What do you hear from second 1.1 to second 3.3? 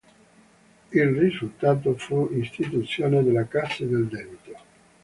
risultato fu l'istituzione